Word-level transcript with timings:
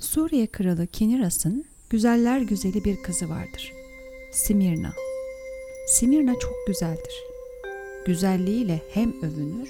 Suriye 0.00 0.46
kralı 0.46 0.86
Kiniras'ın 0.86 1.64
güzeller 1.90 2.40
güzeli 2.40 2.84
bir 2.84 3.02
kızı 3.02 3.28
vardır. 3.28 3.72
Simirna. 4.32 4.92
Simirna 5.86 6.34
çok 6.38 6.54
güzeldir. 6.66 7.14
Güzelliğiyle 8.06 8.82
hem 8.90 9.22
övünür 9.22 9.68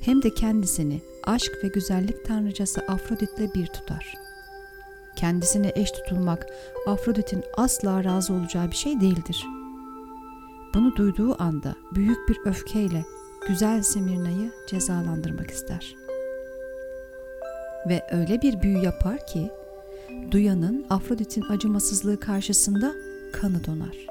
hem 0.00 0.22
de 0.22 0.34
kendisini 0.34 1.00
aşk 1.24 1.52
ve 1.64 1.68
güzellik 1.68 2.24
tanrıcası 2.24 2.80
Afrodit'le 2.80 3.54
bir 3.54 3.66
tutar. 3.66 4.14
Kendisine 5.16 5.72
eş 5.74 5.90
tutulmak 5.90 6.46
Afrodit'in 6.86 7.44
asla 7.56 8.04
razı 8.04 8.32
olacağı 8.34 8.70
bir 8.70 8.76
şey 8.76 9.00
değildir. 9.00 9.46
Bunu 10.74 10.96
duyduğu 10.96 11.42
anda 11.42 11.74
büyük 11.94 12.28
bir 12.28 12.38
öfkeyle 12.44 13.04
güzel 13.48 13.82
Simirna'yı 13.82 14.52
cezalandırmak 14.68 15.50
ister. 15.50 15.94
Ve 17.88 18.02
öyle 18.10 18.42
bir 18.42 18.62
büyü 18.62 18.78
yapar 18.78 19.26
ki 19.26 19.50
duyanın 20.30 20.86
Afrodit'in 20.90 21.42
acımasızlığı 21.42 22.20
karşısında 22.20 22.92
kanı 23.32 23.64
donar. 23.64 24.06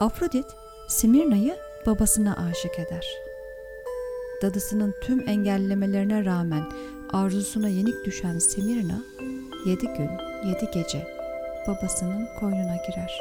Afrodit 0.00 0.46
Simirna'yı 0.88 1.56
babasına 1.86 2.36
aşık 2.36 2.78
eder. 2.78 3.06
Dadısının 4.42 4.94
tüm 5.02 5.28
engellemelerine 5.28 6.24
rağmen 6.24 6.62
arzusuna 7.12 7.68
yenik 7.68 8.04
düşen 8.04 8.38
Simirna 8.38 9.02
yedi 9.66 9.86
gün 9.86 10.10
yedi 10.48 10.70
gece 10.74 11.06
babasının 11.66 12.28
koynuna 12.40 12.76
girer. 12.76 13.20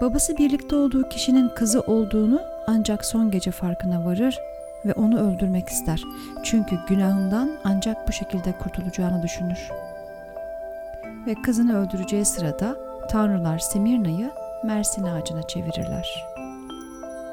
Babası 0.00 0.36
birlikte 0.36 0.76
olduğu 0.76 1.08
kişinin 1.08 1.48
kızı 1.48 1.80
olduğunu 1.80 2.40
ancak 2.66 3.04
son 3.04 3.30
gece 3.30 3.50
farkına 3.50 4.04
varır 4.04 4.38
ve 4.84 4.92
onu 4.92 5.20
öldürmek 5.20 5.68
ister. 5.68 6.02
Çünkü 6.44 6.76
günahından 6.88 7.58
ancak 7.64 8.08
bu 8.08 8.12
şekilde 8.12 8.52
kurtulacağını 8.58 9.22
düşünür 9.22 9.70
ve 11.26 11.34
kızını 11.34 11.78
öldüreceği 11.78 12.24
sırada 12.24 12.76
tanrılar 13.10 13.58
Semirna'yı 13.58 14.30
Mersin 14.64 15.02
ağacına 15.02 15.42
çevirirler. 15.42 16.26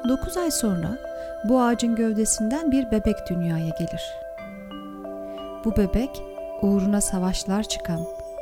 9 0.08 0.36
ay 0.36 0.50
sonra 0.50 0.98
bu 1.44 1.60
ağacın 1.60 1.96
gövdesinden 1.96 2.72
bir 2.72 2.90
bebek 2.90 3.16
dünyaya 3.30 3.68
gelir. 3.78 4.14
Bu 5.64 5.76
bebek 5.76 6.22
uğruna 6.62 7.00
savaşlar 7.00 7.62
çıkan 7.62 8.00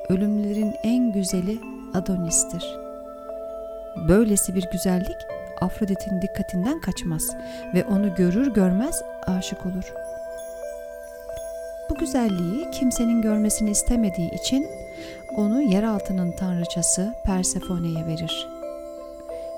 ölümlerin 0.09 0.75
en 0.83 1.13
güzeli 1.13 1.59
Adonis'tir. 1.95 2.79
Böylesi 4.09 4.55
bir 4.55 4.71
güzellik 4.73 5.17
Afrodit'in 5.61 6.23
dikkatinden 6.23 6.81
kaçmaz 6.81 7.31
ve 7.75 7.85
onu 7.85 8.15
görür 8.15 8.55
görmez 8.55 9.03
aşık 9.27 9.67
olur. 9.67 10.02
Bu 11.93 11.99
güzelliği 11.99 12.71
kimsenin 12.71 13.23
görmesini 13.23 13.71
istemediği 13.71 14.31
için 14.31 14.69
onu 15.37 15.63
yeraltının 15.63 16.33
tanrıçası 16.33 17.15
Persefone'ye 17.25 18.07
verir. 18.07 18.49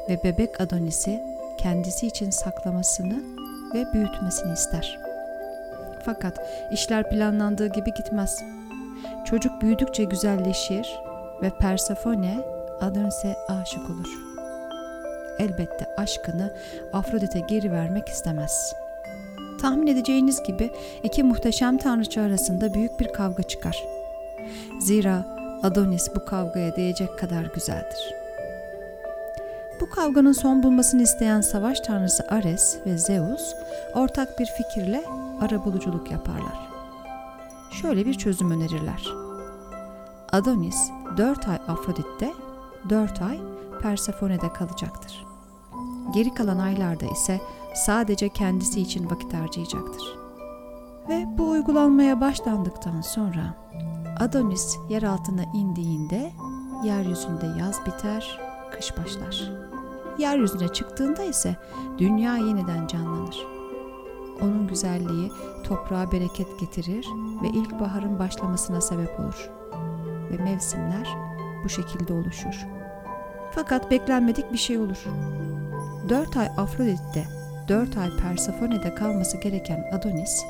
Ve 0.09 0.23
bebek 0.25 0.61
Adonis'i 0.61 1.23
kendisi 1.59 2.07
için 2.07 2.31
saklamasını 2.31 3.23
ve 3.75 3.85
büyütmesini 3.93 4.53
ister. 4.53 4.99
Fakat 6.05 6.39
işler 6.73 7.11
planlandığı 7.11 7.67
gibi 7.67 7.95
gitmez. 7.95 8.43
Çocuk 9.25 9.63
büyüdükçe 9.63 10.05
güzelleşir 10.05 11.01
ve 11.43 11.51
Persefone 11.51 12.39
Adonis'e 12.81 13.37
aşık 13.49 13.91
olur. 13.91 14.09
Elbette 15.39 15.87
aşkını 15.97 16.55
Afrodit'e 16.93 17.41
geri 17.41 17.73
vermek 17.73 18.09
istemez. 18.09 18.84
Tahmin 19.65 19.87
edeceğiniz 19.87 20.43
gibi 20.43 20.71
iki 21.03 21.23
muhteşem 21.23 21.79
tanrıça 21.79 22.23
arasında 22.23 22.75
büyük 22.75 23.01
bir 23.01 23.13
kavga 23.13 23.43
çıkar. 23.43 23.85
Zira 24.81 25.27
Adonis 25.63 26.09
bu 26.17 26.25
kavgaya 26.25 26.77
değecek 26.77 27.19
kadar 27.19 27.45
güzeldir. 27.55 28.15
Bu 29.81 29.91
kavganın 29.91 30.33
son 30.33 30.63
bulmasını 30.63 31.03
isteyen 31.03 31.41
savaş 31.41 31.81
tanrısı 31.81 32.25
Ares 32.29 32.79
ve 32.87 32.99
Zeus 32.99 33.55
ortak 33.95 34.39
bir 34.39 34.47
fikirle 34.47 35.05
arabuluculuk 35.41 36.11
yaparlar. 36.11 36.69
Şöyle 37.71 38.07
bir 38.07 38.15
çözüm 38.15 38.51
önerirler. 38.51 39.09
Adonis 40.33 40.91
4 41.17 41.49
ay 41.49 41.59
Afrodit'te, 41.69 42.33
4 42.91 43.23
ay 43.23 43.39
Persephone'de 43.83 44.53
kalacaktır. 44.53 45.25
Geri 46.15 46.35
kalan 46.35 46.59
aylarda 46.59 47.07
ise 47.07 47.41
sadece 47.75 48.29
kendisi 48.29 48.81
için 48.81 49.11
vakit 49.11 49.35
harcayacaktır. 49.35 50.19
Ve 51.09 51.27
bu 51.39 51.51
uygulanmaya 51.51 52.21
başlandıktan 52.21 53.01
sonra 53.01 53.55
Adonis 54.21 54.77
yer 54.89 55.03
altına 55.03 55.43
indiğinde 55.55 56.33
yeryüzünde 56.85 57.47
yaz 57.61 57.87
biter, 57.87 58.41
kış 58.73 58.99
başlar. 58.99 59.53
Yeryüzüne 60.19 60.69
çıktığında 60.69 61.23
ise 61.23 61.57
dünya 61.99 62.37
yeniden 62.37 62.87
canlanır. 62.87 63.47
Onun 64.43 64.67
güzelliği 64.67 65.33
toprağa 65.65 66.13
bereket 66.13 66.61
getirir 66.61 67.09
ve 67.43 67.49
ilkbaharın 67.49 68.19
başlamasına 68.19 68.81
sebep 68.81 69.21
olur. 69.21 69.51
Ve 70.31 70.43
mevsimler 70.43 71.09
bu 71.65 71.69
şekilde 71.69 72.13
oluşur. 72.13 72.67
Fakat 73.53 73.91
beklenmedik 73.91 74.53
bir 74.53 74.59
şey 74.59 74.79
olur. 74.79 75.05
Dört 76.09 76.37
ay 76.37 76.47
Afrodit'te, 76.57 77.25
dört 77.69 77.97
ay 77.97 78.11
Persephone'de 78.17 78.95
kalması 78.95 79.37
gereken 79.37 79.85
Adonis, 79.93 80.45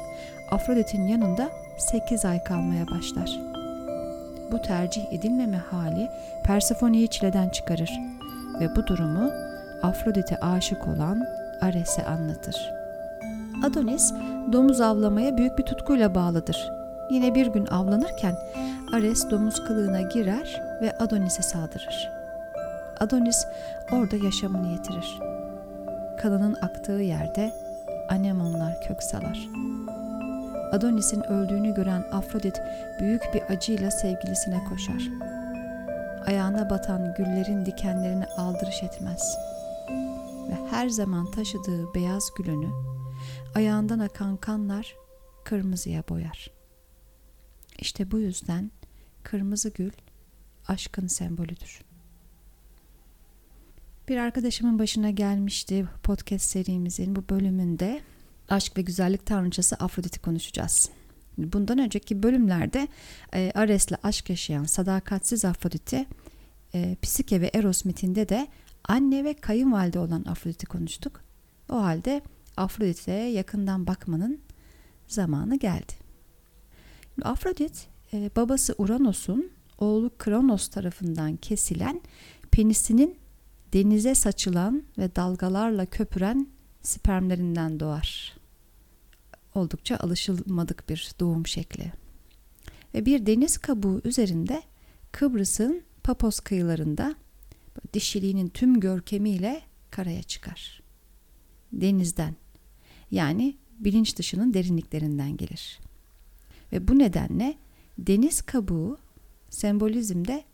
Afrodit'in 0.51 1.03
yanında 1.03 1.51
sekiz 1.79 2.25
ay 2.25 2.45
kalmaya 2.45 2.87
başlar 2.87 3.55
bu 4.55 4.63
tercih 4.63 5.13
edilmeme 5.13 5.57
hali 5.57 6.11
Persephone'yi 6.45 7.09
çileden 7.09 7.49
çıkarır 7.49 7.91
ve 8.61 8.77
bu 8.77 8.87
durumu 8.87 9.31
Afrodit'e 9.83 10.37
aşık 10.37 10.89
olan 10.89 11.25
Ares'e 11.61 12.05
anlatır. 12.05 12.73
Adonis 13.65 14.13
domuz 14.53 14.81
avlamaya 14.81 15.37
büyük 15.37 15.59
bir 15.59 15.63
tutkuyla 15.63 16.15
bağlıdır. 16.15 16.71
Yine 17.11 17.35
bir 17.35 17.47
gün 17.47 17.67
avlanırken 17.67 18.37
Ares 18.93 19.31
domuz 19.31 19.65
kılığına 19.65 20.01
girer 20.01 20.63
ve 20.83 20.99
Adonis'e 20.99 21.43
saldırır. 21.43 22.11
Adonis 23.01 23.47
orada 23.93 24.17
yaşamını 24.17 24.73
yitirir. 24.73 25.34
Kanının 26.19 26.55
aktığı 26.63 26.93
yerde 26.93 27.53
anemonlar 28.11 28.81
kök 28.89 29.03
salar. 29.03 29.49
Adonis'in 30.73 31.21
öldüğünü 31.21 31.75
gören 31.75 32.05
Afrodit 32.13 32.61
büyük 33.01 33.23
bir 33.35 33.43
acıyla 33.43 33.91
sevgilisine 33.91 34.65
koşar. 34.65 35.09
Ayağına 36.27 36.71
batan 36.71 37.15
güllerin 37.15 37.67
dikenlerini 37.67 38.27
aldırış 38.27 38.83
etmez. 38.83 39.37
Ve 40.49 40.57
her 40.71 40.89
zaman 40.89 41.31
taşıdığı 41.31 41.95
beyaz 41.95 42.31
gülünü 42.37 42.71
ayağından 43.55 43.99
akan 43.99 44.37
kanlar 44.37 44.97
kırmızıya 45.45 46.05
boyar. 46.09 46.51
İşte 47.79 48.11
bu 48.11 48.19
yüzden 48.19 48.71
kırmızı 49.23 49.69
gül 49.69 49.93
aşkın 50.69 51.07
sembolüdür. 51.07 51.94
Bir 54.09 54.17
arkadaşımın 54.17 54.79
başına 54.79 55.11
gelmişti 55.11 55.87
podcast 56.03 56.51
serimizin 56.51 57.17
bu 57.17 57.29
bölümünde 57.29 58.01
aşk 58.49 58.77
ve 58.77 58.83
güzellik 58.83 59.27
tanrıçası 59.27 59.77
Afrodit'i 59.77 60.21
konuşacağız. 60.21 60.91
Bundan 61.39 61.79
önceki 61.79 62.23
bölümlerde 62.23 62.89
e, 63.35 63.53
Ares'le 63.55 63.93
aşk 64.03 64.31
yaşayan 64.31 64.65
sadakatsiz 64.65 65.45
Afrodit'i, 65.45 66.07
e, 66.75 66.97
Psike 67.03 67.41
ve 67.41 67.51
Eros 67.55 67.85
mitinde 67.85 68.29
de 68.29 68.49
anne 68.89 69.25
ve 69.25 69.35
kayınvalide 69.35 69.99
olan 69.99 70.25
Afrodit'i 70.25 70.67
konuştuk. 70.67 71.21
O 71.69 71.83
halde 71.83 72.23
Afrodit'e 72.57 73.13
yakından 73.13 73.87
bakmanın 73.87 74.41
zamanı 75.09 75.59
geldi. 75.59 75.93
Afrodit 77.23 77.87
e, 78.13 78.31
babası 78.37 78.75
Uranos'un 78.79 79.51
oğlu 79.79 80.11
Kronos 80.19 80.69
tarafından 80.69 81.37
kesilen 81.37 82.01
penisinin 82.51 83.24
denize 83.75 84.15
saçılan 84.15 84.83
ve 84.99 85.17
dalgalarla 85.17 85.87
köpüren 85.87 86.49
spermlerinden 86.83 87.81
doğar. 87.81 88.37
Oldukça 89.55 89.97
alışılmadık 89.97 90.89
bir 90.89 91.11
doğum 91.21 91.47
şekli. 91.47 91.93
Ve 92.95 93.07
bir 93.07 93.27
deniz 93.27 93.59
kabuğu 93.59 94.01
üzerinde 94.05 94.63
Kıbrıs'ın 95.13 95.83
Papos 96.03 96.41
kıyılarında 96.41 97.15
dişiliğinin 97.93 98.49
tüm 98.49 98.81
görkemiyle 98.81 99.63
karaya 99.91 100.23
çıkar. 100.23 100.83
Denizden 101.73 102.37
yani 103.11 103.57
bilinç 103.79 104.19
dışının 104.19 104.55
derinliklerinden 104.55 105.37
gelir. 105.37 105.81
Ve 106.73 106.89
bu 106.89 106.99
nedenle 106.99 107.59
deniz 107.99 108.43
kabuğu 108.43 108.99
sembolizmde 109.51 110.45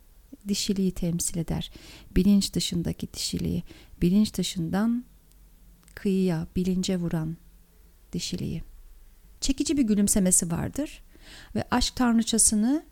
dişiliği 0.48 0.92
temsil 0.92 1.38
eder. 1.38 1.70
Bilinç 2.16 2.54
dışındaki 2.54 3.12
dişiliği, 3.12 3.62
bilinç 4.02 4.34
dışından 4.34 5.04
kıyıya, 5.94 6.46
bilince 6.56 6.96
vuran 6.96 7.36
dişiliği. 8.12 8.62
Çekici 9.40 9.76
bir 9.76 9.82
gülümsemesi 9.82 10.50
vardır 10.50 11.02
ve 11.54 11.64
aşk 11.70 11.96
tanrıçasını 11.96 12.90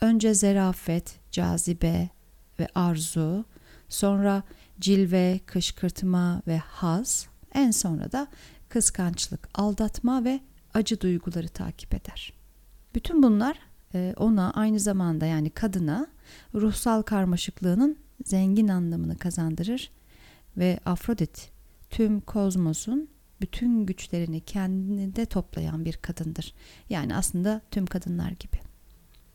Önce 0.00 0.34
zerafet, 0.34 1.18
cazibe 1.32 2.08
ve 2.58 2.68
arzu, 2.74 3.44
sonra 3.88 4.42
cilve, 4.80 5.40
kışkırtma 5.46 6.42
ve 6.46 6.58
haz, 6.58 7.26
en 7.54 7.70
sonra 7.70 8.12
da 8.12 8.28
kıskançlık, 8.68 9.48
aldatma 9.54 10.24
ve 10.24 10.40
acı 10.74 11.00
duyguları 11.00 11.48
takip 11.48 11.94
eder. 11.94 12.32
Bütün 12.94 13.22
bunlar 13.22 13.58
e, 13.94 14.14
ona 14.16 14.50
aynı 14.50 14.80
zamanda 14.80 15.26
yani 15.26 15.50
kadına 15.50 16.06
ruhsal 16.54 17.02
karmaşıklığının 17.02 17.98
zengin 18.24 18.68
anlamını 18.68 19.18
kazandırır 19.18 19.90
ve 20.56 20.80
Afrodit 20.84 21.50
tüm 21.90 22.20
kozmosun 22.20 23.08
bütün 23.40 23.86
güçlerini 23.86 24.40
kendinde 24.40 25.26
toplayan 25.26 25.84
bir 25.84 25.96
kadındır. 25.96 26.54
Yani 26.90 27.16
aslında 27.16 27.60
tüm 27.70 27.86
kadınlar 27.86 28.30
gibi. 28.30 28.56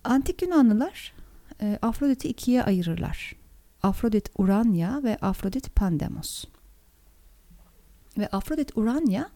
Antik 0.03 0.41
Yunanlılar 0.41 1.13
e, 1.61 1.79
Afrodit'i 1.81 2.27
ikiye 2.27 2.63
ayırırlar. 2.63 3.35
Afrodit 3.83 4.29
Urania 4.37 5.03
ve 5.03 5.17
Afrodit 5.17 5.75
Pandemos. 5.75 6.45
Ve 8.17 8.27
Afrodit 8.27 8.77
Urania 8.77 9.29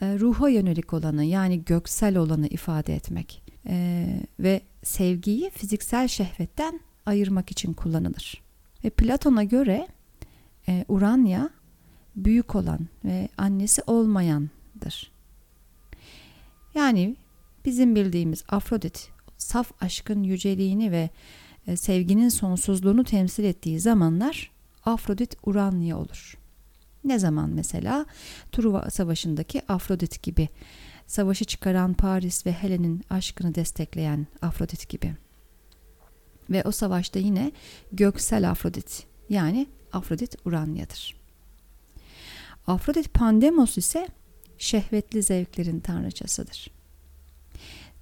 e, 0.00 0.18
ruha 0.18 0.48
yönelik 0.48 0.92
olanı 0.92 1.24
yani 1.24 1.64
göksel 1.64 2.16
olanı 2.16 2.46
ifade 2.46 2.94
etmek 2.94 3.42
e, 3.66 4.06
ve 4.40 4.60
sevgiyi 4.82 5.50
fiziksel 5.50 6.08
şehvetten 6.08 6.80
ayırmak 7.06 7.50
için 7.50 7.72
kullanılır. 7.72 8.42
Ve 8.84 8.90
Platon'a 8.90 9.44
göre 9.44 9.88
e, 10.68 10.84
Urania 10.88 11.48
büyük 12.16 12.54
olan 12.54 12.80
ve 13.04 13.28
annesi 13.38 13.82
olmayandır. 13.86 15.12
Yani 16.74 17.16
bizim 17.64 17.94
bildiğimiz 17.94 18.44
Afrodit 18.48 19.10
saf 19.38 19.72
aşkın 19.82 20.22
yüceliğini 20.22 20.92
ve 20.92 21.10
e, 21.66 21.76
sevginin 21.76 22.28
sonsuzluğunu 22.28 23.04
temsil 23.04 23.44
ettiği 23.44 23.80
zamanlar 23.80 24.50
Afrodit 24.84 25.36
Urania 25.42 25.98
olur. 25.98 26.38
Ne 27.04 27.18
zaman 27.18 27.50
mesela 27.50 28.06
Truva 28.52 28.90
Savaşı'ndaki 28.90 29.62
Afrodit 29.68 30.22
gibi, 30.22 30.48
savaşı 31.10 31.44
çıkaran 31.44 31.94
Paris 31.94 32.46
ve 32.46 32.52
Helen'in 32.52 33.04
aşkını 33.10 33.54
destekleyen 33.54 34.26
Afrodit 34.42 34.88
gibi. 34.88 35.14
Ve 36.50 36.62
o 36.64 36.70
savaşta 36.70 37.18
yine 37.18 37.52
göksel 37.92 38.50
Afrodit 38.50 39.06
yani 39.28 39.66
Afrodit 39.92 40.36
Uranya'dır. 40.44 41.16
Afrodit 42.66 43.14
Pandemos 43.14 43.78
ise 43.78 44.08
şehvetli 44.58 45.22
zevklerin 45.22 45.80
tanrıçasıdır. 45.80 46.70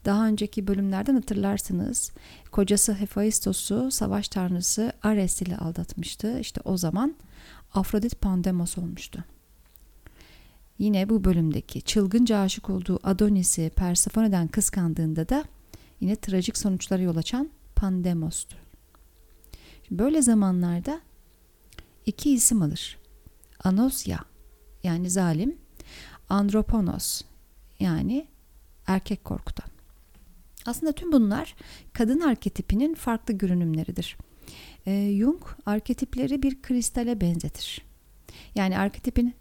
Daha 0.05 0.27
önceki 0.27 0.67
bölümlerden 0.67 1.15
hatırlarsınız. 1.15 2.13
Kocası 2.53 2.95
Hephaistos'u 2.95 3.91
savaş 3.91 4.29
tanrısı 4.29 4.93
Ares 5.03 5.43
ile 5.43 5.57
aldatmıştı. 5.57 6.39
İşte 6.41 6.61
o 6.65 6.77
zaman 6.77 7.17
Afrodit 7.75 8.21
Pandemos 8.21 8.79
olmuştu. 8.79 9.25
Yine 10.79 11.09
bu 11.09 11.25
bölümdeki 11.25 11.83
çılgınca 11.83 12.39
aşık 12.39 12.71
olduğu 12.71 13.01
Adonis'i 13.03 13.71
Persephone'den 13.77 14.49
kıskandığında 14.49 15.29
da 15.29 15.45
yine 16.01 16.17
trajik 16.17 16.59
sonuçlara 16.59 17.03
yol 17.03 17.17
açan 17.17 17.51
Pandemos'tu. 17.77 18.57
Böyle 19.91 20.23
zamanlarda 20.23 21.01
iki 22.07 22.33
isim 22.33 22.63
alır. 22.63 22.99
Anosya 23.65 24.19
yani 24.83 25.11
zalim, 25.11 25.59
androponos 26.29 27.23
yani 27.81 28.27
erkek 28.87 29.25
korkutan. 29.25 29.69
Aslında 30.67 30.93
tüm 30.93 31.13
bunlar 31.13 31.55
kadın 31.93 32.21
arketipinin 32.21 32.95
farklı 32.95 33.35
görünümleridir. 33.35 34.17
E, 34.87 35.17
Jung 35.19 35.43
arketipleri 35.67 36.43
bir 36.43 36.63
kristale 36.63 37.21
benzetir. 37.21 37.83
Yani 38.55 38.79
arketipin 38.79 39.35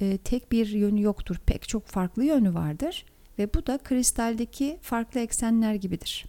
e, 0.00 0.18
tek 0.18 0.52
bir 0.52 0.66
yönü 0.66 1.02
yoktur, 1.02 1.36
pek 1.46 1.68
çok 1.68 1.86
farklı 1.86 2.24
yönü 2.24 2.54
vardır 2.54 3.06
ve 3.38 3.54
bu 3.54 3.66
da 3.66 3.78
kristaldeki 3.78 4.78
farklı 4.82 5.20
eksenler 5.20 5.74
gibidir. 5.74 6.24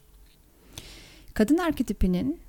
Kadın 1.33 1.57
arketipinin 1.57 2.39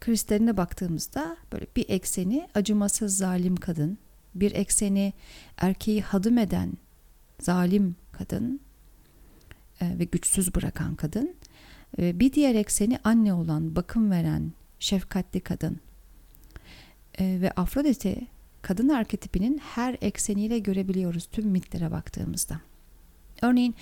kristaline 0.00 0.56
baktığımızda 0.56 1.36
böyle 1.52 1.66
bir 1.76 1.88
ekseni 1.88 2.48
acımasız 2.54 3.16
zalim 3.16 3.56
kadın, 3.56 3.98
bir 4.34 4.54
ekseni 4.54 5.12
erkeği 5.56 6.02
hadım 6.02 6.38
eden 6.38 6.72
zalim 7.40 7.96
kadın 8.12 8.60
e, 9.80 9.98
ve 9.98 10.04
güçsüz 10.04 10.54
bırakan 10.54 10.94
kadın, 10.94 11.34
e, 11.98 12.20
bir 12.20 12.32
diğer 12.32 12.54
ekseni 12.54 12.98
anne 13.04 13.32
olan, 13.32 13.76
bakım 13.76 14.10
veren, 14.10 14.52
şefkatli 14.78 15.40
kadın. 15.40 15.80
E, 17.18 17.40
ve 17.40 17.50
Afrodit'i 17.50 18.26
kadın 18.68 18.88
arketipinin 18.88 19.58
her 19.58 19.96
ekseniyle 20.00 20.58
görebiliyoruz 20.58 21.26
tüm 21.32 21.46
mitlere 21.46 21.90
baktığımızda. 21.90 22.60
Örneğin 23.42 23.74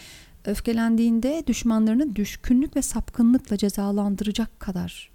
öfkelendiğinde 0.44 1.44
düşmanlarını 1.46 2.16
düşkünlük 2.16 2.76
ve 2.76 2.82
sapkınlıkla 2.82 3.56
cezalandıracak 3.56 4.60
kadar 4.60 5.10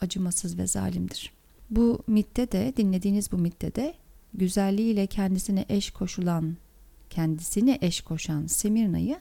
acımasız 0.00 0.58
ve 0.58 0.66
zalimdir. 0.66 1.32
Bu 1.70 2.02
mitte 2.06 2.52
de 2.52 2.72
dinlediğiniz 2.76 3.32
bu 3.32 3.38
mitte 3.38 3.74
de 3.74 3.94
güzelliğiyle 4.34 5.06
kendisine 5.06 5.64
eş 5.68 5.90
koşulan, 5.90 6.56
kendisine 7.10 7.78
eş 7.80 8.00
koşan 8.00 8.46
Semirna'yı 8.46 9.20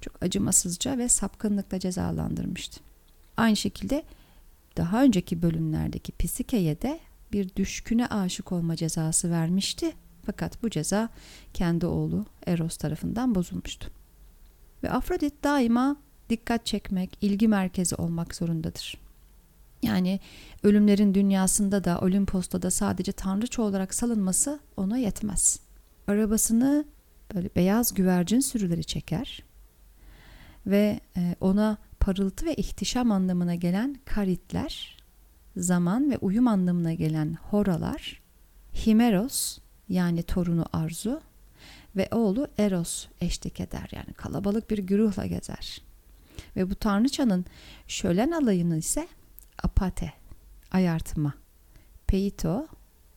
çok 0.00 0.22
acımasızca 0.22 0.98
ve 0.98 1.08
sapkınlıkla 1.08 1.78
cezalandırmıştı. 1.78 2.80
Aynı 3.36 3.56
şekilde 3.56 4.02
daha 4.76 5.02
önceki 5.02 5.42
bölümlerdeki 5.42 6.12
Pisike'ye 6.12 6.82
de 6.82 7.00
bir 7.32 7.56
düşküne 7.56 8.06
aşık 8.06 8.52
olma 8.52 8.76
cezası 8.76 9.30
vermişti. 9.30 9.92
Fakat 10.26 10.62
bu 10.62 10.70
ceza 10.70 11.08
kendi 11.54 11.86
oğlu 11.86 12.26
Eros 12.46 12.76
tarafından 12.76 13.34
bozulmuştu. 13.34 13.90
Ve 14.82 14.90
Afrodit 14.90 15.44
daima 15.44 15.96
dikkat 16.30 16.66
çekmek, 16.66 17.18
ilgi 17.20 17.48
merkezi 17.48 17.94
olmak 17.94 18.34
zorundadır. 18.34 18.98
Yani 19.82 20.20
ölümlerin 20.62 21.14
dünyasında 21.14 21.84
da 21.84 22.00
Olimpos'ta 22.00 22.62
da 22.62 22.70
sadece 22.70 23.12
tanrıça 23.12 23.62
olarak 23.62 23.94
salınması 23.94 24.60
ona 24.76 24.98
yetmez. 24.98 25.60
Arabasını 26.06 26.84
böyle 27.34 27.50
beyaz 27.56 27.94
güvercin 27.94 28.40
sürüleri 28.40 28.84
çeker 28.84 29.42
ve 30.66 31.00
e, 31.16 31.36
ona 31.40 31.78
parıltı 32.00 32.46
ve 32.46 32.54
ihtişam 32.54 33.12
anlamına 33.12 33.54
gelen 33.54 33.96
karitler, 34.04 34.97
zaman 35.58 36.10
ve 36.10 36.18
uyum 36.18 36.48
anlamına 36.48 36.94
gelen 36.94 37.36
horalar, 37.50 38.22
Himeros 38.86 39.58
yani 39.88 40.22
torunu 40.22 40.64
Arzu 40.72 41.20
ve 41.96 42.08
oğlu 42.10 42.48
Eros 42.58 43.06
eşlik 43.20 43.60
eder. 43.60 43.88
Yani 43.92 44.14
kalabalık 44.14 44.70
bir 44.70 44.78
güruhla 44.78 45.26
gezer. 45.26 45.82
Ve 46.56 46.70
bu 46.70 46.74
tanrıçanın 46.74 47.44
şölen 47.88 48.30
alayını 48.30 48.76
ise 48.76 49.08
apate, 49.62 50.12
ayartma, 50.70 51.34
peito, 52.06 52.66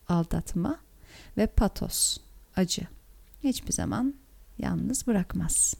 aldatma 0.08 0.78
ve 1.36 1.46
patos, 1.46 2.18
acı. 2.56 2.82
Hiçbir 3.44 3.72
zaman 3.72 4.14
yalnız 4.58 5.06
bırakmaz. 5.06 5.74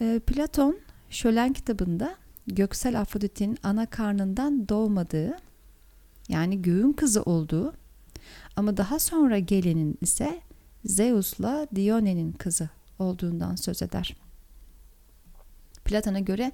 E, 0.00 0.20
Platon 0.26 0.78
Şölen 1.12 1.52
kitabında 1.52 2.14
Göksel 2.46 3.00
Afrodit'in 3.00 3.58
ana 3.62 3.86
karnından 3.86 4.68
doğmadığı 4.68 5.36
yani 6.28 6.62
göğün 6.62 6.92
kızı 6.92 7.22
olduğu 7.22 7.72
ama 8.56 8.76
daha 8.76 8.98
sonra 8.98 9.38
gelenin 9.38 9.98
ise 10.00 10.40
Zeus'la 10.84 11.66
Dione'nin 11.74 12.32
kızı 12.32 12.68
olduğundan 12.98 13.56
söz 13.56 13.82
eder. 13.82 14.16
Platon'a 15.84 16.20
göre 16.20 16.52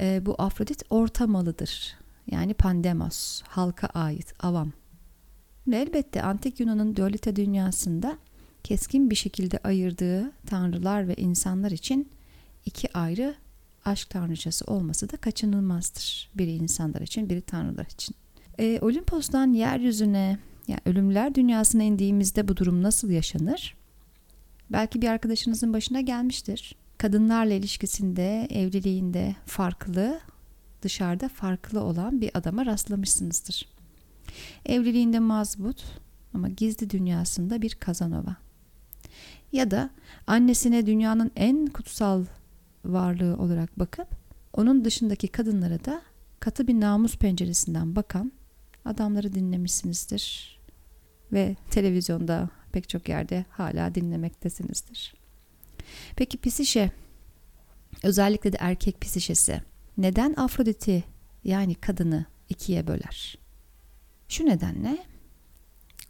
e, 0.00 0.26
bu 0.26 0.34
Afrodit 0.38 0.82
orta 0.90 1.26
malıdır. 1.26 1.96
Yani 2.30 2.54
pandemos, 2.54 3.42
halka 3.42 3.86
ait, 3.86 4.34
avam. 4.40 4.72
Ve 5.68 5.76
elbette 5.76 6.22
antik 6.22 6.60
Yunan'ın 6.60 6.96
dualite 6.96 7.36
dünyasında 7.36 8.18
keskin 8.64 9.10
bir 9.10 9.14
şekilde 9.14 9.58
ayırdığı 9.64 10.32
tanrılar 10.46 11.08
ve 11.08 11.14
insanlar 11.14 11.70
için 11.70 12.08
iki 12.66 12.92
ayrı 12.92 13.34
aşk 13.84 14.10
tanrıçası 14.10 14.64
olması 14.64 15.12
da 15.12 15.16
kaçınılmazdır. 15.16 16.30
Biri 16.34 16.50
insanlar 16.50 17.00
için, 17.00 17.30
biri 17.30 17.40
tanrılar 17.40 17.86
için. 17.86 18.16
E, 18.58 18.78
Olimpos'tan 18.80 19.52
yeryüzüne, 19.52 20.38
yani 20.68 20.80
ölümler 20.86 21.34
dünyasına 21.34 21.82
indiğimizde 21.82 22.48
bu 22.48 22.56
durum 22.56 22.82
nasıl 22.82 23.10
yaşanır? 23.10 23.76
Belki 24.72 25.02
bir 25.02 25.08
arkadaşınızın 25.08 25.72
başına 25.72 26.00
gelmiştir. 26.00 26.76
Kadınlarla 26.98 27.54
ilişkisinde, 27.54 28.46
evliliğinde 28.50 29.36
farklı, 29.46 30.20
dışarıda 30.82 31.28
farklı 31.28 31.80
olan 31.80 32.20
bir 32.20 32.30
adama 32.34 32.66
rastlamışsınızdır. 32.66 33.68
Evliliğinde 34.66 35.18
mazbut 35.18 35.84
ama 36.34 36.48
gizli 36.48 36.90
dünyasında 36.90 37.62
bir 37.62 37.74
kazanova. 37.74 38.36
Ya 39.52 39.70
da 39.70 39.90
annesine 40.26 40.86
dünyanın 40.86 41.30
en 41.36 41.66
kutsal 41.66 42.24
varlığı 42.84 43.36
olarak 43.36 43.78
bakıp 43.78 44.08
onun 44.52 44.84
dışındaki 44.84 45.28
kadınlara 45.28 45.84
da 45.84 46.02
katı 46.40 46.66
bir 46.66 46.80
namus 46.80 47.16
penceresinden 47.16 47.96
bakan 47.96 48.32
adamları 48.88 49.34
dinlemişsinizdir 49.34 50.58
ve 51.32 51.56
televizyonda 51.70 52.50
pek 52.72 52.88
çok 52.88 53.08
yerde 53.08 53.44
hala 53.50 53.94
dinlemektesinizdir. 53.94 55.14
Peki 56.16 56.38
pisişe 56.38 56.90
özellikle 58.02 58.52
de 58.52 58.56
erkek 58.60 59.00
pisişesi 59.00 59.62
neden 59.98 60.34
Afrodit'i 60.34 61.04
yani 61.44 61.74
kadını 61.74 62.26
ikiye 62.48 62.86
böler? 62.86 63.38
Şu 64.28 64.46
nedenle 64.46 64.98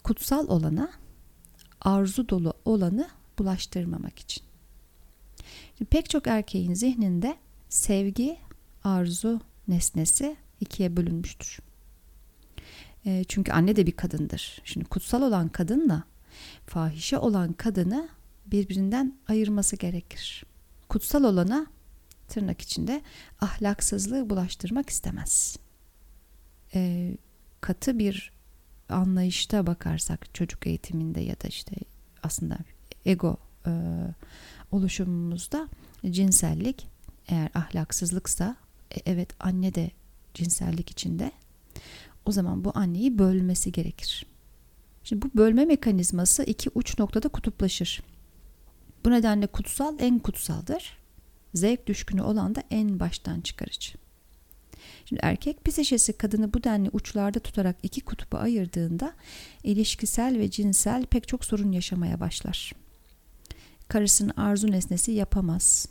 kutsal 0.03 0.47
olana 0.47 0.89
arzu 1.81 2.29
dolu 2.29 2.53
olanı 2.65 3.09
bulaştırmamak 3.39 4.19
için. 4.19 4.43
Şimdi 5.77 5.89
pek 5.89 6.09
çok 6.09 6.27
erkeğin 6.27 6.73
zihninde 6.73 7.37
sevgi, 7.69 8.37
arzu 8.83 9.41
nesnesi 9.67 10.35
ikiye 10.61 10.97
bölünmüştür. 10.97 11.59
E, 13.05 13.23
çünkü 13.23 13.51
anne 13.51 13.75
de 13.75 13.87
bir 13.87 13.91
kadındır. 13.91 14.61
Şimdi 14.63 14.85
kutsal 14.85 15.21
olan 15.21 15.49
kadınla 15.49 16.03
fahişe 16.65 17.17
olan 17.17 17.53
kadını 17.53 18.09
birbirinden 18.45 19.17
ayırması 19.27 19.75
gerekir. 19.75 20.43
Kutsal 20.89 21.23
olana 21.23 21.67
tırnak 22.27 22.61
içinde 22.61 23.01
ahlaksızlığı 23.41 24.29
bulaştırmak 24.29 24.89
istemez. 24.89 25.57
E, 26.73 27.11
katı 27.61 27.99
bir 27.99 28.31
anlayışta 28.89 29.67
bakarsak 29.67 30.33
çocuk 30.33 30.67
eğitiminde 30.67 31.21
ya 31.21 31.41
da 31.41 31.47
işte 31.47 31.75
aslında 32.23 32.57
ego 33.05 33.37
e, 33.65 33.71
oluşumumuzda 34.71 35.69
cinsellik 36.09 36.87
eğer 37.27 37.49
ahlaksızlıksa 37.53 38.55
e, 38.95 38.97
evet 39.05 39.29
anne 39.39 39.75
de 39.75 39.91
cinsellik 40.33 40.89
içinde 40.89 41.31
o 42.25 42.31
zaman 42.31 42.63
bu 42.63 42.71
anneyi 42.75 43.19
bölmesi 43.19 43.71
gerekir. 43.71 44.25
Şimdi 45.03 45.21
bu 45.21 45.37
bölme 45.37 45.65
mekanizması 45.65 46.43
iki 46.43 46.69
uç 46.75 46.99
noktada 46.99 47.27
kutuplaşır. 47.27 48.01
Bu 49.05 49.11
nedenle 49.11 49.47
kutsal 49.47 49.95
en 49.99 50.19
kutsaldır. 50.19 50.97
Zevk 51.53 51.87
düşkünü 51.87 52.21
olan 52.21 52.55
da 52.55 52.63
en 52.71 52.99
baştan 52.99 53.41
çıkarıcı. 53.41 53.93
Şimdi 55.05 55.19
erkek 55.23 55.65
psişesi 55.65 56.13
kadını 56.13 56.53
bu 56.53 56.63
denli 56.63 56.89
uçlarda 56.93 57.39
tutarak 57.39 57.75
iki 57.83 58.01
kutuba 58.01 58.37
ayırdığında 58.37 59.13
ilişkisel 59.63 60.37
ve 60.39 60.51
cinsel 60.51 61.05
pek 61.05 61.27
çok 61.27 61.45
sorun 61.45 61.71
yaşamaya 61.71 62.19
başlar. 62.19 62.73
Karısının 63.87 64.33
arzu 64.37 64.71
nesnesi 64.71 65.11
yapamaz. 65.11 65.87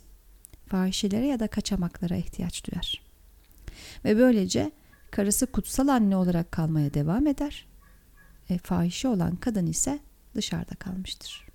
Fahişelere 0.66 1.26
ya 1.26 1.40
da 1.40 1.48
kaçamaklara 1.48 2.16
ihtiyaç 2.16 2.64
duyar. 2.64 3.02
Ve 4.04 4.18
böylece 4.18 4.72
karısı 5.10 5.46
kutsal 5.46 5.88
anne 5.88 6.16
olarak 6.16 6.52
kalmaya 6.52 6.94
devam 6.94 7.26
eder. 7.26 7.66
E, 8.48 8.58
fahişe 8.58 9.08
olan 9.08 9.36
kadın 9.36 9.66
ise 9.66 9.98
dışarıda 10.34 10.74
kalmıştır. 10.74 11.48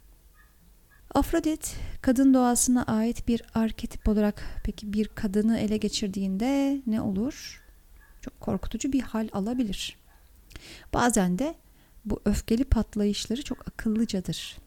Afrodit 1.14 1.76
kadın 2.02 2.34
doğasına 2.34 2.84
ait 2.84 3.28
bir 3.28 3.42
arketip 3.54 4.08
olarak 4.08 4.62
peki 4.64 4.94
bir 4.94 5.08
kadını 5.08 5.58
ele 5.58 5.78
geçirdiğinde 5.78 6.82
ne 6.88 7.02
olur? 7.02 7.64
Çok 8.22 8.40
korkutucu 8.42 8.94
bir 8.94 9.02
hal 9.02 9.30
alabilir. 9.34 9.98
Bazen 10.94 11.40
de 11.40 11.56
bu 12.06 12.22
öfkeli 12.26 12.64
patlayışları 12.64 13.44
çok 13.44 13.68
akıllıcadır. 13.68 14.58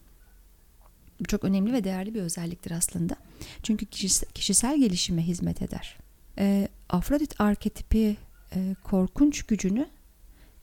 Bu 1.20 1.24
çok 1.24 1.44
önemli 1.44 1.72
ve 1.72 1.84
değerli 1.84 2.14
bir 2.14 2.20
özelliktir 2.20 2.70
aslında. 2.70 3.16
Çünkü 3.62 3.86
kişisel 4.34 4.80
gelişime 4.80 5.22
hizmet 5.22 5.62
eder. 5.62 5.96
E, 6.38 6.68
Afrodit 6.88 7.40
arketipi 7.40 8.16
e, 8.54 8.74
korkunç 8.84 9.42
gücünü 9.42 9.86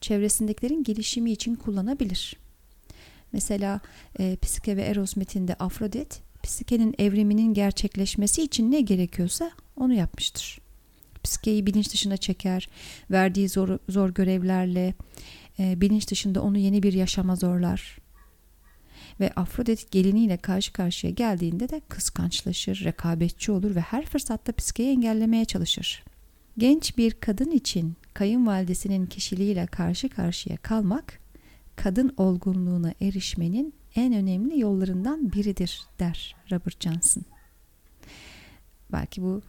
çevresindekilerin 0.01 0.83
gelişimi 0.83 1.31
için 1.31 1.55
kullanabilir. 1.55 2.35
Mesela 3.31 3.81
e, 4.19 4.37
Psike 4.41 4.77
ve 4.77 4.81
Eros 4.81 5.15
metinde 5.15 5.53
Afrodit, 5.53 6.21
Psike'nin 6.43 6.95
evriminin 6.99 7.53
gerçekleşmesi 7.53 8.43
için 8.43 8.71
ne 8.71 8.81
gerekiyorsa 8.81 9.51
onu 9.75 9.93
yapmıştır. 9.93 10.59
Psike'yi 11.23 11.65
bilinç 11.65 11.93
dışına 11.93 12.17
çeker, 12.17 12.69
verdiği 13.11 13.49
zor, 13.49 13.79
zor 13.89 14.09
görevlerle 14.09 14.93
e, 15.59 15.81
bilinç 15.81 16.11
dışında 16.11 16.41
onu 16.41 16.57
yeni 16.57 16.83
bir 16.83 16.93
yaşama 16.93 17.35
zorlar. 17.35 17.97
Ve 19.19 19.31
Afrodit 19.35 19.91
geliniyle 19.91 20.37
karşı 20.37 20.73
karşıya 20.73 21.13
geldiğinde 21.13 21.69
de 21.69 21.81
kıskançlaşır, 21.89 22.83
rekabetçi 22.83 23.51
olur 23.51 23.75
ve 23.75 23.79
her 23.79 24.05
fırsatta 24.05 24.51
Psike'yi 24.51 24.91
engellemeye 24.91 25.45
çalışır. 25.45 26.03
Genç 26.57 26.97
bir 26.97 27.11
kadın 27.11 27.51
için 27.51 27.95
kayınvalidesinin 28.13 29.05
kişiliğiyle 29.05 29.65
karşı 29.65 30.09
karşıya 30.09 30.57
kalmak 30.57 31.19
kadın 31.75 32.13
olgunluğuna 32.17 32.93
erişmenin 33.01 33.73
en 33.95 34.13
önemli 34.13 34.59
yollarından 34.59 35.31
biridir 35.31 35.81
der 35.99 36.35
Robert 36.51 36.83
Johnson. 36.83 37.23
Belki 38.91 39.21
bu 39.21 39.41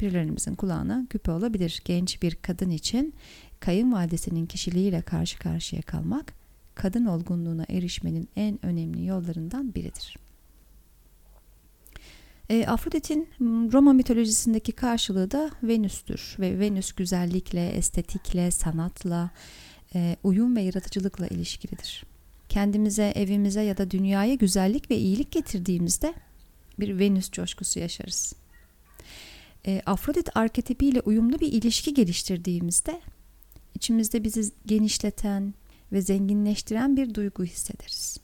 birilerimizin 0.00 0.54
kulağına 0.54 1.06
küpe 1.10 1.32
olabilir. 1.32 1.82
Genç 1.84 2.22
bir 2.22 2.34
kadın 2.34 2.70
için 2.70 3.14
kayınvalidesinin 3.60 4.46
kişiliğiyle 4.46 5.02
karşı 5.02 5.38
karşıya 5.38 5.82
kalmak 5.82 6.34
kadın 6.74 7.04
olgunluğuna 7.04 7.64
erişmenin 7.68 8.28
en 8.36 8.66
önemli 8.66 9.06
yollarından 9.06 9.74
biridir. 9.74 10.23
E, 12.50 12.66
Afrodit'in 12.66 13.28
Roma 13.72 13.92
mitolojisindeki 13.92 14.72
karşılığı 14.72 15.30
da 15.30 15.50
Venüs'tür 15.62 16.36
ve 16.38 16.58
Venüs 16.58 16.92
güzellikle, 16.92 17.68
estetikle, 17.68 18.50
sanatla, 18.50 19.30
e, 19.94 20.16
uyum 20.22 20.56
ve 20.56 20.62
yaratıcılıkla 20.62 21.26
ilişkilidir. 21.26 22.04
Kendimize, 22.48 23.12
evimize 23.16 23.62
ya 23.62 23.76
da 23.76 23.90
dünyaya 23.90 24.34
güzellik 24.34 24.90
ve 24.90 24.96
iyilik 24.96 25.32
getirdiğimizde 25.32 26.14
bir 26.80 26.98
Venüs 26.98 27.30
coşkusu 27.30 27.80
yaşarız. 27.80 28.34
E, 29.66 29.82
Afrodit 29.86 30.36
arketipiyle 30.36 31.00
uyumlu 31.00 31.40
bir 31.40 31.52
ilişki 31.52 31.94
geliştirdiğimizde 31.94 33.00
içimizde 33.74 34.24
bizi 34.24 34.52
genişleten 34.66 35.54
ve 35.92 36.00
zenginleştiren 36.00 36.96
bir 36.96 37.14
duygu 37.14 37.44
hissederiz. 37.44 38.23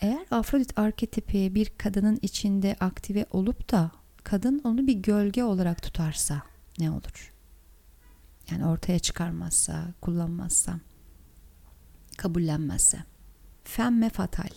Eğer 0.00 0.26
Afrodit 0.30 0.78
arketipi 0.78 1.54
bir 1.54 1.72
kadının 1.78 2.18
içinde 2.22 2.76
aktive 2.80 3.26
olup 3.30 3.72
da 3.72 3.90
kadın 4.24 4.60
onu 4.64 4.86
bir 4.86 4.94
gölge 4.94 5.44
olarak 5.44 5.82
tutarsa 5.82 6.42
ne 6.78 6.90
olur? 6.90 7.32
Yani 8.50 8.66
ortaya 8.66 8.98
çıkarmazsa, 8.98 9.92
kullanmazsa, 10.00 10.80
kabullenmezse. 12.16 12.98
Femme 13.64 14.10
fatal 14.10 14.48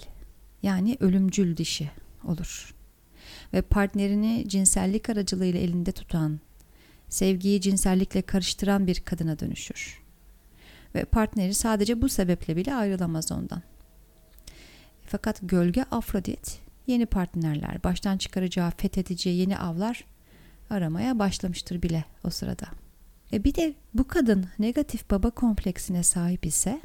yani 0.64 0.98
ölümcül 1.00 1.58
dişi 1.58 1.92
olur. 2.24 2.76
Ve 3.54 3.62
partnerini 3.62 4.46
cinsellik 4.48 5.10
aracılığıyla 5.10 5.60
elinde 5.60 5.92
tutan, 5.92 6.40
sevgiyi 7.10 7.62
cinsellikle 7.62 8.22
karıştıran 8.22 8.88
bir 8.88 9.00
kadına 9.00 9.40
dönüşür. 9.40 10.00
Ve 10.96 11.06
partneri 11.06 11.54
sadece 11.54 12.02
bu 12.02 12.10
sebeple 12.10 12.56
bile 12.56 12.76
ayrılamaz 12.76 13.32
ondan. 13.32 13.62
Fakat 15.12 15.40
gölge 15.42 15.84
Afrodit 15.92 16.60
yeni 16.88 17.06
partnerler, 17.06 17.84
baştan 17.84 18.18
çıkaracağı 18.18 18.72
fethedeceği 18.72 19.38
yeni 19.38 19.58
avlar 19.58 20.06
aramaya 20.70 21.20
başlamıştır 21.20 21.82
bile 21.82 22.06
o 22.24 22.30
sırada. 22.30 22.68
E 23.34 23.44
bir 23.44 23.56
de 23.56 23.74
bu 23.94 24.08
kadın 24.08 24.46
negatif 24.60 25.10
baba 25.10 25.30
kompleksine 25.30 26.04
sahip 26.04 26.46
ise 26.46 26.82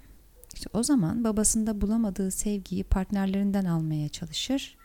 işte 0.54 0.70
o 0.72 0.82
zaman 0.82 1.24
babasında 1.24 1.80
bulamadığı 1.80 2.30
sevgiyi 2.30 2.84
partnerlerinden 2.84 3.64
almaya 3.64 4.08
çalışır. 4.08 4.76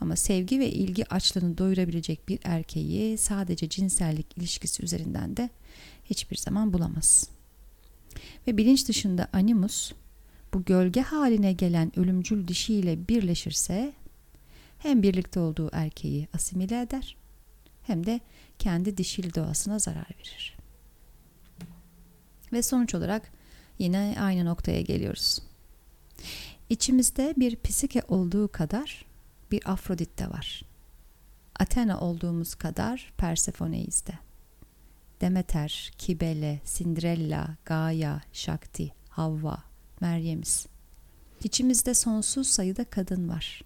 Ama 0.00 0.16
sevgi 0.16 0.60
ve 0.60 0.70
ilgi 0.70 1.08
açlığını 1.14 1.58
doyurabilecek 1.58 2.28
bir 2.28 2.38
erkeği 2.44 3.18
sadece 3.18 3.68
cinsellik 3.68 4.38
ilişkisi 4.38 4.82
üzerinden 4.82 5.36
de 5.36 5.50
hiçbir 6.04 6.36
zaman 6.36 6.72
bulamaz. 6.72 7.28
Ve 8.46 8.56
bilinç 8.56 8.88
dışında 8.88 9.28
animus 9.32 9.92
bu 10.54 10.64
gölge 10.64 11.00
haline 11.00 11.52
gelen 11.52 11.98
ölümcül 11.98 12.48
dişiyle 12.48 13.08
birleşirse 13.08 13.92
hem 14.78 15.02
birlikte 15.02 15.40
olduğu 15.40 15.70
erkeği 15.72 16.28
asimile 16.34 16.80
eder 16.80 17.16
hem 17.82 18.06
de 18.06 18.20
kendi 18.58 18.96
dişil 18.96 19.34
doğasına 19.34 19.78
zarar 19.78 20.06
verir. 20.18 20.56
Ve 22.52 22.62
sonuç 22.62 22.94
olarak 22.94 23.32
yine 23.78 24.16
aynı 24.20 24.44
noktaya 24.44 24.82
geliyoruz. 24.82 25.42
İçimizde 26.70 27.34
bir 27.36 27.56
psike 27.56 28.02
olduğu 28.08 28.52
kadar 28.52 29.04
bir 29.50 29.70
Afrodit 29.70 30.18
de 30.18 30.30
var. 30.30 30.62
Athena 31.60 32.00
olduğumuz 32.00 32.54
kadar 32.54 33.12
Persephone'yiz 33.18 34.06
de. 34.06 34.12
Demeter, 35.20 35.92
Kibele, 35.98 36.60
Cinderella, 36.76 37.56
Gaia, 37.64 38.20
Shakti, 38.32 38.92
Havva, 39.08 39.73
Meryem'iz. 40.04 40.66
İçimizde 41.44 41.94
sonsuz 41.94 42.46
sayıda 42.46 42.84
kadın 42.84 43.28
var. 43.28 43.62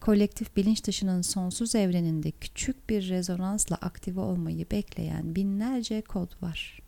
Kolektif 0.00 0.56
bilinç 0.56 0.84
dışının 0.84 1.22
sonsuz 1.22 1.74
evreninde 1.74 2.30
küçük 2.30 2.90
bir 2.90 3.08
rezonansla 3.08 3.76
aktive 3.76 4.20
olmayı 4.20 4.70
bekleyen 4.70 5.34
binlerce 5.34 6.02
kod 6.02 6.42
var. 6.42 6.82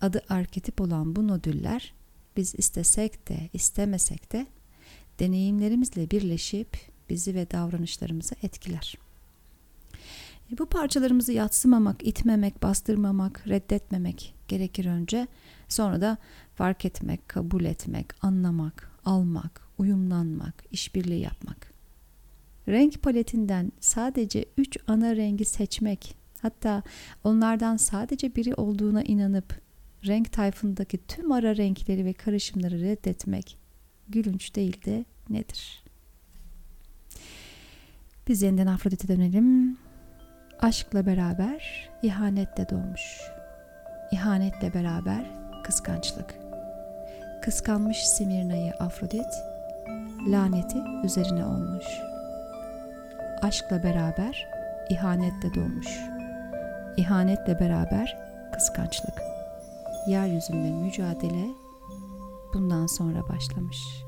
Adı 0.00 0.22
arketip 0.28 0.80
olan 0.80 1.16
bu 1.16 1.28
nodüller 1.28 1.94
biz 2.36 2.54
istesek 2.54 3.28
de 3.28 3.48
istemesek 3.52 4.32
de 4.32 4.46
deneyimlerimizle 5.18 6.10
birleşip 6.10 6.78
bizi 7.10 7.34
ve 7.34 7.50
davranışlarımızı 7.50 8.34
etkiler. 8.42 8.94
E, 10.52 10.58
bu 10.58 10.66
parçalarımızı 10.66 11.32
yatsımamak, 11.32 12.06
itmemek, 12.06 12.62
bastırmamak, 12.62 13.48
reddetmemek 13.48 14.35
gerekir 14.48 14.86
önce. 14.86 15.26
Sonra 15.68 16.00
da 16.00 16.16
fark 16.54 16.84
etmek, 16.84 17.28
kabul 17.28 17.64
etmek, 17.64 18.24
anlamak, 18.24 18.90
almak, 19.04 19.68
uyumlanmak, 19.78 20.64
işbirliği 20.70 21.20
yapmak. 21.20 21.72
Renk 22.68 23.02
paletinden 23.02 23.72
sadece 23.80 24.44
üç 24.58 24.78
ana 24.86 25.16
rengi 25.16 25.44
seçmek, 25.44 26.16
hatta 26.42 26.82
onlardan 27.24 27.76
sadece 27.76 28.34
biri 28.34 28.54
olduğuna 28.54 29.02
inanıp 29.02 29.60
renk 30.06 30.32
tayfındaki 30.32 30.98
tüm 31.06 31.32
ara 31.32 31.56
renkleri 31.56 32.04
ve 32.04 32.12
karışımları 32.12 32.80
reddetmek 32.80 33.58
gülünç 34.08 34.54
değil 34.54 34.84
de 34.84 35.04
nedir? 35.30 35.82
Biz 38.28 38.42
yeniden 38.42 38.66
Afrodit'e 38.66 39.08
dönelim. 39.08 39.78
Aşkla 40.60 41.06
beraber 41.06 41.90
ihanetle 42.02 42.68
doğmuş. 42.68 43.35
İhanetle 44.10 44.74
beraber 44.74 45.30
kıskançlık. 45.64 46.34
Kıskanmış 47.42 48.06
Simirna'yı 48.08 48.72
Afrodit, 48.72 49.26
laneti 50.28 50.78
üzerine 51.04 51.46
olmuş. 51.46 51.86
Aşkla 53.42 53.82
beraber 53.82 54.48
ihanetle 54.90 55.54
doğmuş. 55.54 56.00
İhanetle 56.96 57.60
beraber 57.60 58.18
kıskançlık. 58.52 59.22
Yeryüzünde 60.08 60.70
mücadele 60.70 61.46
bundan 62.54 62.86
sonra 62.86 63.28
başlamış.'' 63.28 64.05